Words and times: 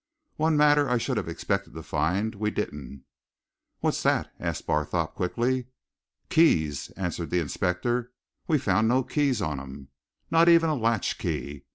One 0.37 0.57
matter 0.57 0.89
I 0.89 0.97
should 0.97 1.17
have 1.17 1.27
expected 1.27 1.75
to 1.75 1.83
find, 1.83 2.33
we 2.33 2.49
didn't 2.49 2.89
find." 2.89 3.03
"What's 3.81 4.01
that?" 4.01 4.33
asked 4.39 4.65
Barthorpe 4.65 5.13
quickly. 5.13 5.67
"Keys," 6.27 6.89
answered 6.97 7.29
the 7.29 7.39
inspector. 7.39 8.11
"We 8.47 8.57
found 8.57 8.87
no 8.87 9.03
keys 9.03 9.43
on 9.43 9.59
him 9.59 9.89
not 10.31 10.49
even 10.49 10.71
a 10.71 10.75
latch 10.75 11.19
key. 11.19 11.65